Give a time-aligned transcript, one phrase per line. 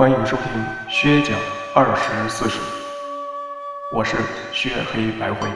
[0.00, 0.46] 欢迎收听
[0.88, 1.38] 薛讲
[1.74, 2.58] 二十四史，
[3.94, 4.16] 我是
[4.50, 5.46] 薛黑白灰。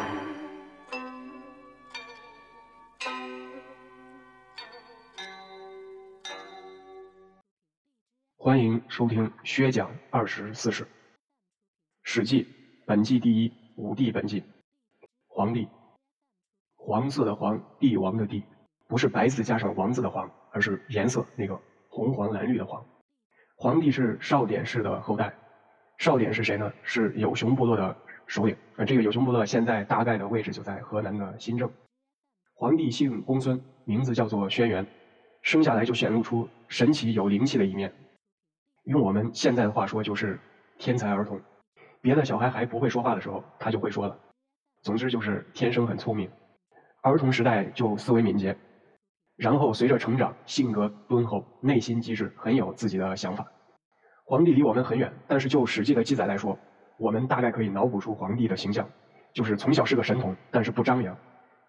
[8.37, 10.85] 欢迎收听薛讲二十四史，
[12.03, 12.45] 《史记》
[12.85, 14.45] 本纪第一，武帝本纪，
[15.27, 15.67] 皇帝，
[16.77, 18.45] 黄色的黄，帝王的帝，
[18.89, 22.85] 不是白字加上王字的黄，而是颜色那个红黄蓝绿的黄。
[23.57, 25.33] 皇帝是少典氏的后代，
[25.99, 26.73] 少典是谁呢？
[26.83, 28.57] 是有熊部落的首领。
[28.77, 31.71] 呃，这个有熊部落现在大概的位置就在河南的新郑。
[32.55, 34.85] 皇帝姓公孙，名字叫做轩辕，
[35.43, 37.93] 生下来就显露出神奇有灵气的一面。
[38.85, 40.39] 用我们现在的话说，就是
[40.79, 41.41] 天才儿童。
[42.01, 44.19] 别的小孩还不会说话的时候，他就会说了。
[44.83, 46.29] 总之就是天生很聪明，
[47.03, 48.55] 儿童时代就思维敏捷。
[49.37, 53.45] 然后随着成长，性格敦厚，内心机智，很有自己的想法。
[54.25, 56.59] 皇帝离我们很远，但是就《史记》的记载来说，
[56.99, 58.89] 我们大概可以脑补出皇帝的形象，
[59.33, 61.15] 就是从小是个神童，但是不张扬；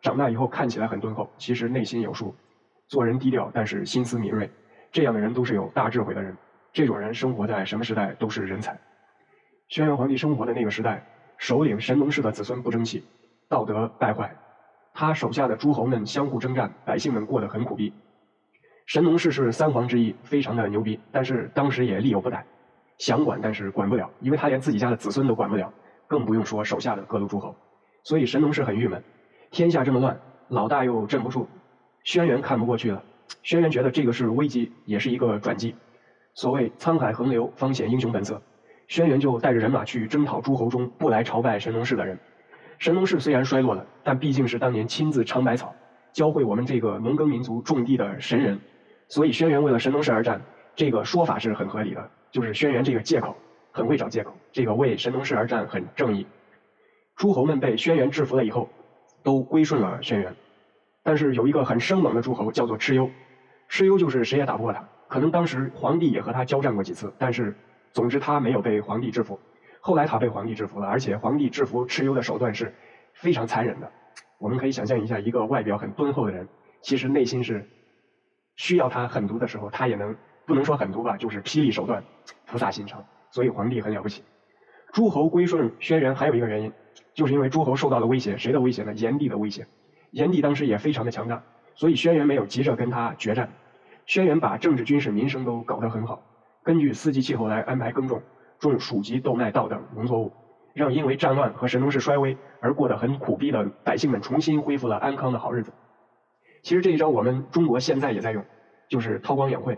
[0.02, 2.36] 长大以后看起来很敦厚，其实内心有数，
[2.88, 4.50] 做人低调，但是心思敏锐。
[4.92, 6.38] 这样的人都是有大智慧的人，
[6.72, 8.80] 这种人生活在什么时代都是人才。
[9.68, 11.04] 轩辕皇帝生活的那个时代，
[11.38, 13.04] 首领神农氏的子孙不争气，
[13.50, 14.34] 道德败坏。
[14.98, 17.92] 他手下的诸侯们相互征战，百姓们过得很苦逼。
[18.86, 22.46] 神农氏是三皇之一，非常的牛逼，但是当时也力有不逮，
[22.98, 25.70] 想管但是管不了，因为他连自己家的子孙都管不了，
[26.08, 27.54] 更不用说手下的各路诸侯。
[28.04, 29.04] 所以神农氏很郁闷，
[29.52, 31.46] 天下这么乱，老大又镇不住，
[32.06, 33.04] 轩辕看不过去了。
[33.44, 35.76] 轩辕觉得这个是危机，也是一个转机。
[36.36, 38.42] 所谓沧海横流，方显英雄本色。
[38.88, 42.18] 轩辕就带着人马去征讨诸侯中不来朝拜神农氏的人。
[42.78, 45.74] 神农氏虽然衰落了，但毕竟是当年亲自尝百草，
[46.12, 48.60] 教会我们这个农耕民族种地的神人，
[49.08, 50.42] 所以轩辕为了神农氏而战，
[50.76, 52.10] 这个说法是很合理的。
[52.32, 53.36] 就是轩辕这个借口
[53.72, 56.28] 很会找借口，这个为神农氏而战很正义。
[57.16, 58.70] 诸侯们被轩辕制服了以后，
[59.24, 60.28] 都归顺了轩辕，
[61.02, 63.10] 但是有一个很生猛的诸侯叫做蚩尤，
[63.70, 67.56] 蚩尤就是谁也打不过他，可能当时皇帝也和他交战过几次，但是
[67.94, 69.40] 总之他没有被皇帝制服。
[69.86, 72.74] 后来他被皇帝制服了，而且皇帝制服蚩尤的手段是
[73.14, 73.92] 非常残忍的。
[74.40, 76.48] 我们可以想象一下，一个外表很敦厚的人，
[76.82, 77.70] 其实内心是
[78.56, 80.16] 需要他狠毒的时候，他也能
[80.48, 82.04] 不能说狠毒吧，就是霹雳手段，
[82.48, 83.06] 菩萨心肠。
[83.30, 84.24] 所以皇帝很了不起。
[84.92, 86.74] 诸侯归顺轩辕还有一个原因，
[87.14, 88.94] 就是因为诸侯受到了威胁，谁的威胁呢？
[88.96, 89.68] 炎帝的威胁。
[90.10, 91.44] 炎帝当时也非常的强大，
[91.76, 93.52] 所以轩辕没有急着跟他决战。
[94.08, 96.24] 轩辕把政治、军事、民生都搞得很好，
[96.64, 98.24] 根据四季气候来安排耕种。
[98.72, 100.32] 种黍稷、豆麦、稻等农作物，
[100.74, 105.72] 让因为战乱和神农氏衰微而过得很苦逼的百姓们重新恢复了安康的好日子。
[106.62, 108.44] 其实这一招我们中国现在也在用，
[108.90, 109.78] 就是韬光养晦。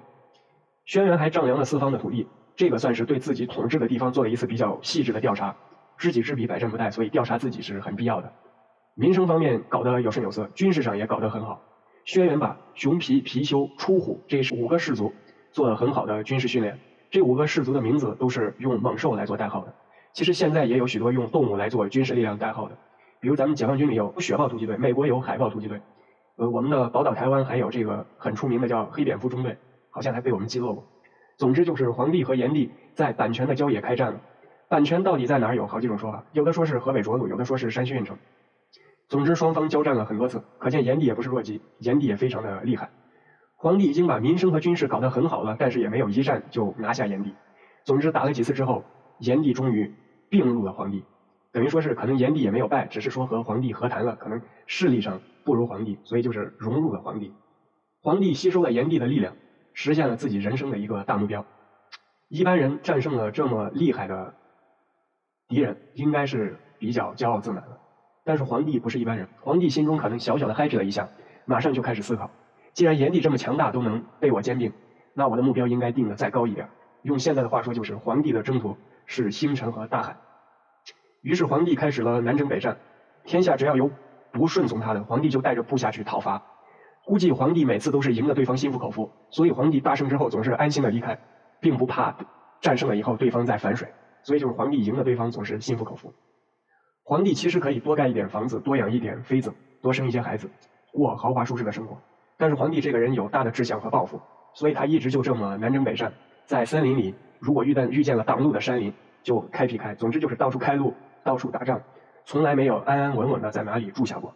[0.86, 5.56] 轩辕还丈量了四方的土地，这个算是对自己统治的地方做了一次比较细致的调查。
[5.98, 8.32] 知己知彼，百战不殆，所以调查自己是很必要的。
[8.94, 11.62] 民生方面搞得有声有色，军事上也搞得很好。
[12.06, 15.12] 轩辕把熊皮、貔貅、出虎这五个氏族
[15.52, 16.80] 做了很好的军事训练。
[17.10, 19.74] 这五个氏族的名字都是用猛兽来做代号的。
[20.14, 22.76] 其实现在也有许多用动物来做军事力量代号的，
[23.20, 25.82] 比如咱们解放军里有雪豹突击队，美国有海豹突击队，
[26.38, 29.58] 呃，我们的宝岛台湾还有这个很出名的叫黑蝙蝠中队，
[29.90, 30.84] 好像还被我们击落过。
[31.38, 34.20] 总之就是皇帝和炎帝在版权的郊野开战了。
[34.68, 35.56] 版权到底在哪儿？
[35.56, 38.18] 有好几种说法，有的说是河北涿鹿，有的说是山西运城。
[39.08, 42.90] 总之双方交战了很多次，可见炎帝也不是弱鸡，炎帝也非常的厉害。
[43.60, 47.34] 皇帝已经把民生和军事搞得很好了，但是也没有一战就拿下炎帝。
[47.84, 48.84] 总之打了几次之后，
[49.18, 49.96] 炎帝终于
[50.30, 51.04] 并入了皇帝，
[51.52, 57.34] 等于说是可能炎帝也没有败，只是说和皇帝和谈了，可能势力上不如皇帝，所以就是融入了皇帝。
[58.04, 59.36] 皇帝吸收了炎帝的力量，
[59.74, 61.44] 实现了自己人生的一个大目标。
[62.28, 64.36] 一般人战胜了这么厉害的
[65.48, 67.80] 敌人，应该是比较骄傲自满了。
[68.24, 71.10] 但是皇帝不是一般人，皇帝心中可能小小的嗨皮了一下，
[71.46, 72.30] 马上就开始思考。
[72.78, 74.72] 既然炎帝这么强大都能被我兼并，
[75.16, 76.70] 那我的目标应该定的再高一点。
[77.02, 78.78] 用现在的话说，就是皇帝的征途
[79.08, 80.16] 是星辰和大海。
[81.24, 82.78] 于是皇帝开始了南征北战，
[83.24, 83.90] 天下只要有
[84.32, 86.44] 不顺从他的，皇帝就带着部下去讨伐。
[87.04, 91.20] 估计皇帝每次都是赢了对方心服口服，所以皇帝大胜之后总是安心的离开，
[91.60, 92.16] 并不怕
[92.62, 93.88] 战胜了以后对方再反水。
[94.22, 96.14] 所以就是皇帝赢了对方总是心服口服。
[97.02, 99.52] 皇帝其实可以多盖一点房子，多养一点妃子，
[99.82, 100.52] 多生一些孩子，
[100.94, 101.98] 过豪华舒适的生活。
[102.38, 104.22] 但是皇帝这个人有大的志向和抱负，
[104.54, 106.14] 所以他一直就这么南征北战，
[106.46, 108.94] 在森林里，如果遇到遇见了挡路的山林，
[109.24, 110.94] 就开辟开，总之就是到处开路，
[111.24, 111.82] 到处打仗，
[112.26, 114.34] 从来没有安安稳稳的在哪里住下过。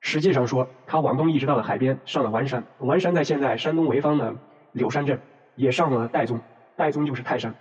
[0.00, 4.32] 实际上说，他往东一直到了海边，上了完山，完山在现在山东潍坊的
[4.72, 5.18] 柳山镇，
[5.56, 6.40] 也上了岱宗，
[6.76, 7.52] 岱宗就是泰山，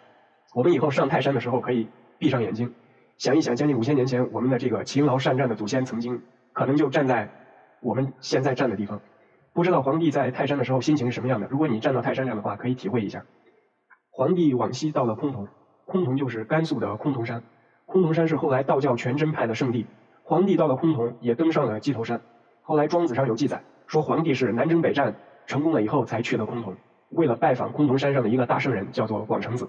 [0.54, 1.88] 我们以后上泰山的时候可以
[2.20, 2.72] 闭上眼睛，
[3.18, 6.22] 想一想将近五千年前我们的这个勤劳善战的祖先曾经
[6.54, 7.28] 可能就站在
[7.82, 9.02] 我们现在站的地方。
[9.58, 11.48] 不知道皇帝在泰山的时候心情是什么样的？
[11.50, 13.26] 如果你站到泰山上的话，可以体会一下。
[14.12, 15.48] 皇帝往西到了崆峒，
[15.88, 17.42] 崆峒就是甘肃的崆峒山，
[17.88, 19.88] 崆峒山是后来道教全真派的圣地。
[20.22, 22.22] 皇帝到了崆峒，也登上了鸡头山。
[22.62, 25.16] 后来庄子上有记载，说皇帝是南征北战
[25.48, 26.76] 成功了以后才去的崆峒，
[27.10, 29.68] 为了拜访崆峒山上的一个大圣人，叫做广成子。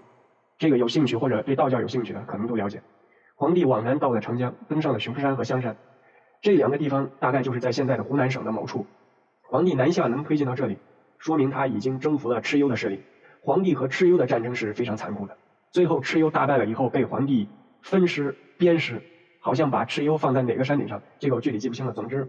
[0.58, 2.82] 这个有兴趣或者对道教有兴趣的，可能都了解。
[3.36, 5.78] 皇帝往南到了长江，登上了熊山和香山，
[6.42, 8.84] 这两个地方大概就是在现在的湖南省的某处。
[9.50, 10.76] 皇帝南下能推进到这里，
[11.16, 13.00] 说明他已经征服了蚩尤的势力。
[13.40, 15.38] 皇帝和蚩尤的战争是非常残酷的，
[15.70, 17.48] 最后蚩尤大败了以后，被皇帝
[17.80, 19.02] 分尸鞭尸。
[19.40, 21.92] 好像把蚩尤放在哪个山顶上，这个我具体记不清了。
[21.92, 22.28] 总之，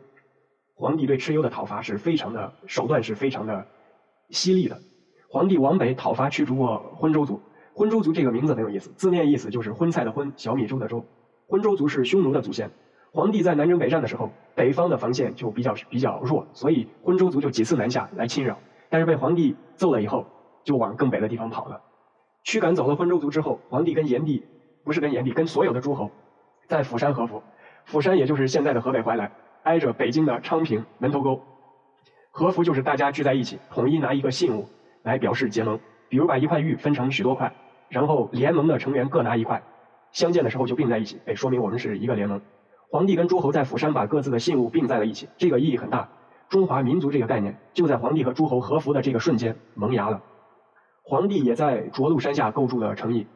[0.76, 3.68] 皇帝对蚩尤的讨伐是非常的手段是非常的
[4.30, 4.80] 犀利的。
[5.28, 7.42] 皇帝往北讨伐驱逐过昏州族，
[7.74, 11.04] 昏州族这个名字很有意思，字面意思就是荤菜的荤，小米粥的粥。
[11.48, 12.72] 昏州族是匈奴的祖先。
[13.12, 18.58] 皇帝在南征北战的时候，北方的防线就比较比较弱，所以昏州族就几次南下来侵扰，
[18.90, 20.26] 但是被皇帝揍了以后，
[20.64, 21.82] 就往更北的地方跑了。
[22.44, 24.46] 驱赶走了昏州族之后，皇帝跟炎帝，
[24.84, 26.12] 不是跟炎帝，跟所有的诸侯。
[26.68, 27.42] 在釜山合府，
[27.86, 29.32] 釜山也就是现在的河北怀来，
[29.64, 31.42] 挨着北京的昌平、门头沟。
[32.32, 34.68] 合服就是大家聚在一起，统一拿一个信物
[35.02, 35.80] 来表示结盟。
[36.10, 37.52] 比如把一块玉分成许多块，
[37.88, 39.62] 然后联盟的成员各拿一块，
[40.12, 42.42] 相见的时候就并在一起，哎，说明我们是一个联盟。
[42.92, 46.10] 皇帝跟诸侯在釜山把各自的信物并在了一起，这个意义很大。
[46.50, 50.24] 中华民族这个概念就在皇帝和诸侯合服的这个瞬间萌芽了。
[51.04, 53.28] 皇帝也在涿鹿山下构筑了城邑。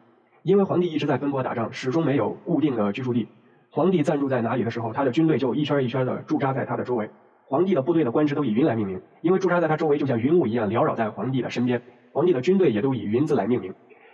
[0.42, 3.28] 因为皇帝一直在奔波打仗，始终没有固定的居住地。
[3.70, 7.08] 皇帝暂住在哪里的时候，他的军队就一圈一圈的驻扎在他的周围。
[7.46, 11.80] 皇帝的部队的官职都以云来命名，因为驻扎在他周围就像云雾一样缭绕在皇帝的身边。
[12.12, 13.72] 皇帝的军队也都以云字来命名。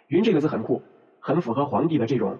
[0.08, 0.82] 云这个字很酷，
[1.18, 2.38] 很符合皇帝的这种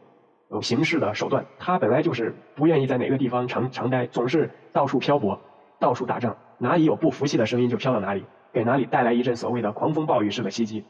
[0.50, 1.47] 有行事的手段。
[1.58, 5.41] 他本来就是不愿意在哪个地方长长待，总是到处漂泊，
[5.79, 10.85] 到处打仗，哪里有不服气的声音就飘到哪里，给哪里带来一阵所谓的狂风暴雨式的袭击。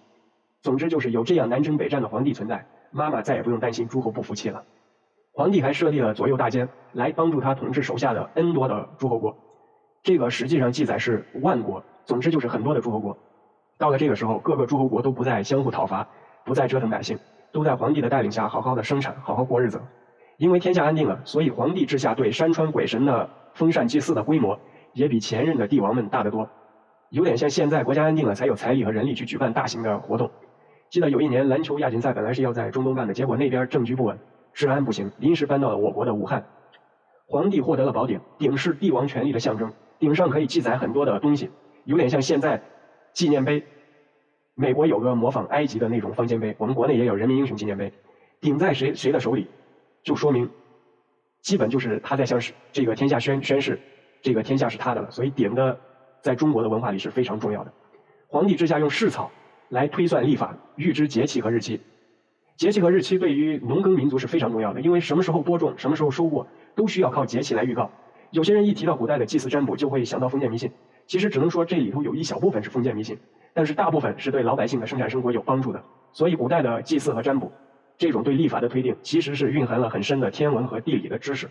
[0.62, 2.66] 总之就是有这样南征北战的皇帝存在。
[2.90, 4.64] 妈妈再也不用担心诸侯不服气了。
[5.32, 9.36] 皇帝还设立了左右大监，来帮助他统治手下的 N 多的诸侯国。
[10.02, 13.16] 这个实际上记载是万国，总之就是很多的诸侯国。
[13.78, 16.08] 到了这个时候，各个诸侯国都不再相互讨伐，
[16.44, 17.16] 不再折腾百姓，
[17.52, 19.80] 都在皇帝的带领下好好的生产，好好过日子。
[20.36, 24.58] 因为天下安定了，所以皇帝之下对山川鬼神的封禅祭祀的规模，
[24.94, 26.48] 也比前任的帝王们大得多。
[27.10, 30.30] 有点像现在国家安定了，才有财力和人力去举办大型的活动。
[30.88, 34.18] 记得有一年篮球亚锦赛本来是要在中东办的，结果那边政局不稳，
[34.54, 36.44] 治安不行，临时搬到了我国的武汉。
[37.26, 41.50] 皇帝获得了宝鼎，鼎是帝王权力的象征，鼎上可以记载很多的东西，
[41.84, 42.62] 有点像现在
[43.12, 43.62] 纪念碑。
[44.54, 47.92] 美国有个模仿埃及的那种方尖碑，我们国内也有人民英雄纪念碑。
[48.40, 49.46] 顶在谁谁的手里，
[50.02, 50.50] 就说明
[51.42, 52.40] 基本就是他在向
[52.72, 53.80] 这个天下宣宣誓，
[54.22, 55.10] 这个天下是他的了。
[55.10, 55.78] 所以顶的
[56.20, 57.72] 在中国的文化里是非常重要的。
[58.28, 59.30] 皇帝之下用蓍草。
[59.70, 61.80] 来推算历法，预知节气和日期。
[62.56, 67.88] 节气和日期对于农耕民族是非常重要的，因为什么时候播种、什么时候收获，都需要靠节气来预告。
[68.32, 70.72] 有些人一提到古代的祭祀占卜，就会想到封建迷信。
[71.06, 73.16] 其实只能说这里头有一小部分是封建迷信，
[73.54, 75.82] 但是大部分是对老百姓的生产生活有帮助的。
[76.12, 77.52] 所以古代的祭祀和占卜，
[77.96, 81.48] 这种对历法的推定，其实是蕴含了很深的天文和地理的知识。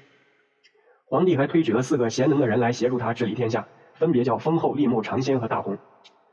[1.05, 5.77] 皇帝还推举了四个贤能的人来协助他治理天下，分别叫封后、立木、长仙和大红。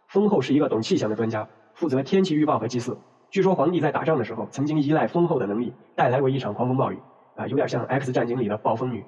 [0.09, 1.49] 封后是一个懂气象的专家。
[1.75, 2.97] 负责天气预报和祭祀。
[3.31, 6.99] 据说皇帝在打仗的时候，曾经依赖丰厚的能力带来过一场狂风暴雨，
[7.35, 9.05] 啊，有点像《X 战警》里的暴风女。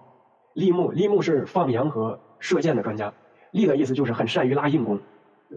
[0.54, 3.12] 立木，立木是放羊和射箭的专家。
[3.52, 5.00] 立的意思就是很善于拉硬弓，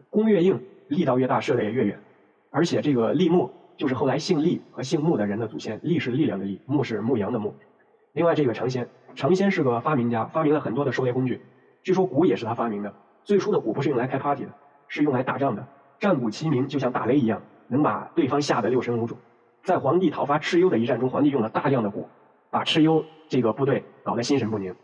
[0.10, 1.98] 弓越硬，力道越大，射的也越远。
[2.50, 7.56] 而且这个立木就是后来姓厉和姓穆的人的祖先，厉是力量的厉，木是牧羊的牧。
[8.12, 11.42] 另外这个长仙，长仙是个发明家，发明了很多的狩猎工具。
[11.82, 12.94] 据说鼓也是他发明的。
[13.24, 14.52] 最初的鼓不是用来开 party 的，
[14.90, 15.66] 是用来打仗的。
[16.00, 19.18] 战鼓齐鸣，就像打雷一样，能把对方吓得六神无主。
[19.64, 22.10] 在皇帝讨伐蚩尤的一战中，皇帝用了大量的鼓，
[22.50, 24.76] 把蚩尤这个部队搞得心神不宁。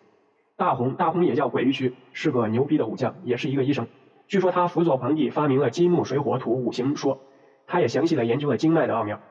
[0.56, 3.86] 大红，大红也叫鬼鱼区，是个牛逼的武将，也是一个医生。
[4.28, 7.20] 据说他辅佐皇帝发明了金木水火土五行说，
[7.66, 9.22] 他也详细的研究了经脉的奥妙。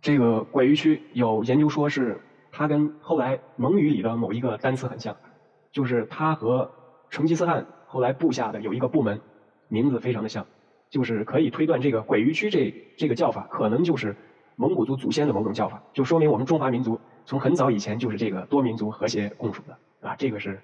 [0.00, 2.20] 这个鬼鱼区有研究说是
[2.52, 5.16] 他跟后来蒙语里的某一个单词很像，
[5.72, 6.70] 就是他和
[7.08, 9.20] 成吉思汗后来部下的有一个部门，
[9.68, 10.46] 名字非常的像。
[10.90, 14.14] 就是可以推断，这个鬼鱼区这这个叫法，可能就是
[14.54, 20.14] 蒙古族祖先的某种叫法，就说明我们中华民族从很早以前就是这个多民族和谐共处的啊。
[20.14, 20.60] 这个是，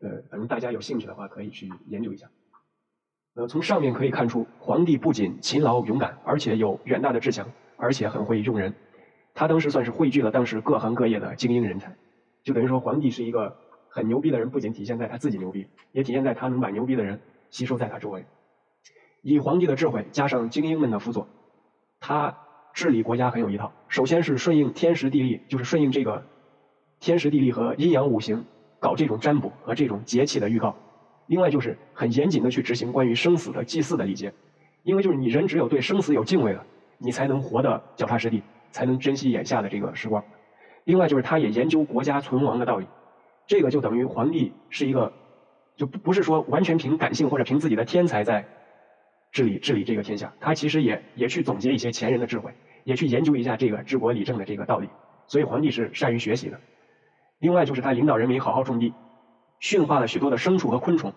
[0.00, 2.28] 呃，反正大家有兴趣的话可以去研究一下。
[3.38, 7.46] 呃，从上面可以看出，皇帝不仅勤劳勇敢，而且有远大的志向。
[7.80, 8.74] 而且很会用人。
[9.34, 11.94] 他当时算是汇聚了当时各行各业的精英人才，
[12.42, 13.56] 就等于说皇帝是一个
[13.88, 18.24] 很牛逼的人，不仅体现在他自己牛逼，也体现在他能把牛逼的人吸收在他周围。
[19.22, 21.28] 以皇帝的智慧加上精英们的辅佐，
[22.00, 22.36] 他
[22.74, 23.70] 治理国家很有一套。
[23.86, 26.24] 首先是顺应天时地利，就是顺应这个
[26.98, 28.44] 天时地利和阴阳五行，
[28.80, 30.74] 搞这种占卜和这种节气的预告。
[31.28, 34.32] 另外就是很严谨的去执行关于生死的祭祀的礼节，
[34.82, 36.66] 因为就是你人只有对生死有敬畏了，
[36.98, 38.42] 你才能活得脚踏实地，
[38.72, 40.22] 才能珍惜眼下的这个时光。
[40.84, 42.86] 另外就是他也研究国家存亡的道理，
[43.46, 45.12] 这个就等于皇帝是一个，
[45.76, 48.44] 就不不是说完全凭感性或者凭自己的天才在。
[49.30, 52.50] 治理治理这个天下，他其实也也去总结一些前人的智慧，
[52.84, 54.88] 也去研究一下这个治国理政的这个道理。
[55.26, 56.58] 所以皇帝是善于学习的。
[57.38, 58.94] 另外就是他领导人民好好种地，
[59.60, 61.12] 驯化了许多的牲畜和昆虫。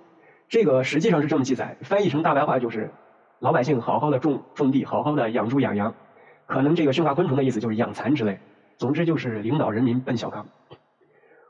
[0.47, 2.91] 这个实际上是这么记载，翻译成大白话就是
[3.39, 5.93] 老百姓好好的种种地，好好的养猪养羊。
[6.45, 8.39] 可能这个驯化昆虫的意思就是养蚕之类。
[8.77, 10.47] 总之就是领导人民奔小康。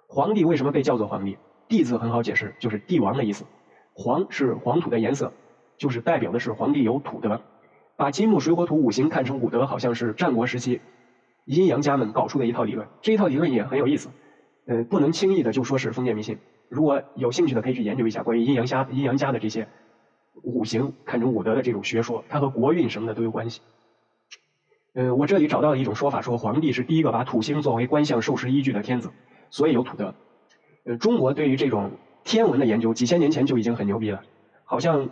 [0.07, 1.37] 皇帝为什么被叫做皇帝？
[1.67, 3.45] 帝字很好解释，就是帝王的意思。
[3.93, 5.31] 黄是黄土的颜色。
[5.77, 7.41] 就是代表的是皇帝有土德，
[7.95, 10.79] 把金木水火土五行看成五德，好像是战国时期
[11.45, 12.87] 阴阳家们搞出的一套理论。
[13.01, 14.09] 这一套理论也很有意思，
[14.67, 16.37] 呃，不能轻易的就说是封建迷信。
[16.71, 19.67] 如果有兴趣的，可以去研究一下关于阴阳家阴阳家的这些
[20.41, 23.59] 五行看成五德的这种学说，它和国运什么的都有关系。
[24.93, 29.11] 呃，我这里找到了一种说法，说皇帝是第一个把土星作为观象授时依据的天子，
[29.49, 30.15] 所以有土德。
[30.85, 31.91] 呃，中国对于这种
[32.23, 34.23] 天文的研究，几千年前就已经很牛逼了，
[34.63, 35.09] 好像。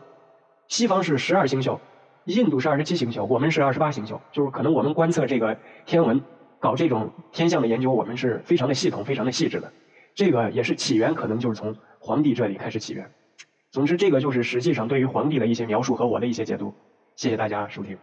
[0.70, 1.80] 西方是十二星宿，
[2.26, 4.22] 印度是二十七星宿，我们是二十八星宿。
[4.32, 6.22] 就是可能我们观测这个天文，
[6.60, 9.74] 搞这种天象的研究，我们是非常的系统、非常的细致的。
[10.20, 13.10] 这个也是起源，可能就是从皇帝这里开始起源。
[13.72, 16.74] 总之，这个就是实际上对于皇帝的一些描述和我的一些解读。
[17.16, 17.98] 谢谢大家收听。